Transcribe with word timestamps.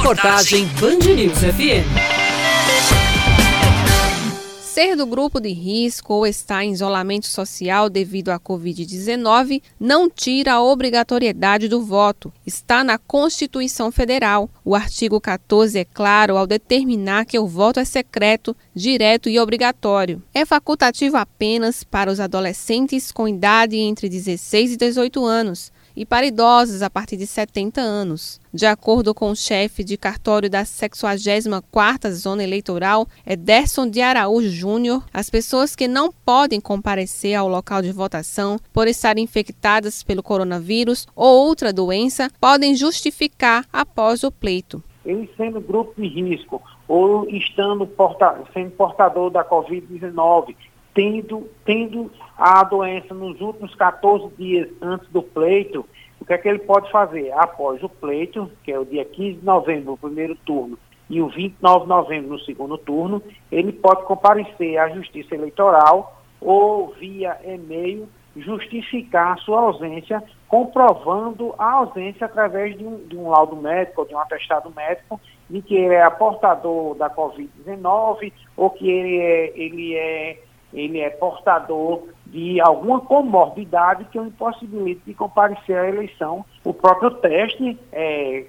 Reportagem 0.00 0.64
Band 0.80 1.14
News 1.14 1.38
FM. 1.40 1.84
Ser 4.62 4.96
do 4.96 5.04
grupo 5.04 5.38
de 5.38 5.50
risco 5.50 6.14
ou 6.14 6.26
estar 6.26 6.64
em 6.64 6.72
isolamento 6.72 7.26
social 7.26 7.90
devido 7.90 8.30
à 8.30 8.40
Covid-19 8.40 9.60
não 9.78 10.08
tira 10.08 10.54
a 10.54 10.62
obrigatoriedade 10.62 11.68
do 11.68 11.82
voto. 11.82 12.32
Está 12.46 12.82
na 12.82 12.96
Constituição 12.96 13.92
Federal. 13.92 14.48
O 14.64 14.74
artigo 14.74 15.20
14 15.20 15.78
é 15.78 15.84
claro 15.84 16.38
ao 16.38 16.46
determinar 16.46 17.26
que 17.26 17.38
o 17.38 17.46
voto 17.46 17.78
é 17.78 17.84
secreto, 17.84 18.56
direto 18.74 19.28
e 19.28 19.38
obrigatório. 19.38 20.22
É 20.32 20.46
facultativo 20.46 21.18
apenas 21.18 21.84
para 21.84 22.10
os 22.10 22.18
adolescentes 22.18 23.12
com 23.12 23.28
idade 23.28 23.76
entre 23.76 24.08
16 24.08 24.72
e 24.72 24.76
18 24.78 25.22
anos 25.26 25.70
e 25.96 26.06
para 26.06 26.26
idosos 26.26 26.82
a 26.82 26.90
partir 26.90 27.16
de 27.16 27.26
70 27.26 27.80
anos. 27.80 28.40
De 28.52 28.66
acordo 28.66 29.14
com 29.14 29.30
o 29.30 29.36
chefe 29.36 29.84
de 29.84 29.96
cartório 29.96 30.50
da 30.50 30.62
64ª 30.62 32.10
Zona 32.10 32.42
Eleitoral, 32.42 33.06
Ederson 33.26 33.88
de 33.88 34.00
Araújo 34.00 34.48
Júnior, 34.48 35.04
as 35.12 35.30
pessoas 35.30 35.76
que 35.76 35.86
não 35.86 36.12
podem 36.12 36.60
comparecer 36.60 37.34
ao 37.34 37.48
local 37.48 37.82
de 37.82 37.92
votação 37.92 38.58
por 38.72 38.88
estarem 38.88 39.24
infectadas 39.24 40.02
pelo 40.02 40.22
coronavírus 40.22 41.06
ou 41.14 41.46
outra 41.46 41.72
doença 41.72 42.30
podem 42.40 42.74
justificar 42.74 43.64
após 43.72 44.22
o 44.24 44.32
pleito. 44.32 44.82
Ele 45.04 45.30
sendo 45.36 45.60
grupo 45.60 46.00
de 46.00 46.08
risco 46.08 46.62
ou 46.86 47.28
estando 47.30 47.86
porta, 47.86 48.42
sendo 48.52 48.72
portador 48.72 49.30
da 49.30 49.44
Covid-19, 49.44 50.54
tendo, 51.00 51.48
tendo 51.64 52.10
a 52.36 52.62
doença 52.62 53.14
nos 53.14 53.40
últimos 53.40 53.74
14 53.74 54.34
dias 54.36 54.68
antes 54.82 55.08
do 55.08 55.22
pleito, 55.22 55.86
o 56.20 56.26
que 56.26 56.34
é 56.34 56.36
que 56.38 56.46
ele 56.46 56.58
pode 56.58 56.90
fazer? 56.90 57.32
Após 57.32 57.82
o 57.82 57.88
pleito, 57.88 58.50
que 58.62 58.70
é 58.70 58.78
o 58.78 58.84
dia 58.84 59.02
15 59.06 59.38
de 59.38 59.44
novembro, 59.44 59.96
primeiro 59.96 60.36
turno, 60.44 60.78
e 61.08 61.22
o 61.22 61.28
29 61.28 61.84
de 61.84 61.88
novembro, 61.88 62.32
no 62.32 62.38
segundo 62.40 62.76
turno, 62.76 63.22
ele 63.50 63.72
pode 63.72 64.04
comparecer 64.04 64.76
à 64.76 64.90
Justiça 64.90 65.34
Eleitoral 65.34 66.20
ou 66.38 66.94
via 67.00 67.38
e-mail 67.46 68.06
justificar 68.36 69.32
a 69.32 69.36
sua 69.38 69.60
ausência, 69.60 70.22
comprovando 70.48 71.54
a 71.58 71.72
ausência 71.72 72.26
através 72.26 72.76
de 72.76 72.84
um, 72.84 72.98
de 73.08 73.16
um 73.16 73.30
laudo 73.30 73.56
médico 73.56 74.02
ou 74.02 74.06
de 74.06 74.14
um 74.14 74.18
atestado 74.18 74.70
médico 74.76 75.18
de 75.48 75.62
que 75.62 75.74
ele 75.74 75.94
é 75.94 76.10
portador 76.10 76.94
da 76.94 77.08
Covid-19 77.08 78.32
ou 78.56 78.70
que 78.70 78.88
ele 78.88 79.18
é, 79.18 79.58
ele 79.58 79.96
é 79.96 80.38
ele 80.72 81.00
é 81.00 81.10
portador 81.10 82.04
de 82.26 82.60
alguma 82.60 83.00
comorbidade 83.00 84.04
que 84.04 84.18
o 84.18 84.26
impossibilite 84.26 85.02
de 85.04 85.14
comparecer 85.14 85.76
à 85.76 85.88
eleição. 85.88 86.44
O 86.64 86.72
próprio 86.72 87.10
teste, 87.10 87.78
é, 87.90 88.46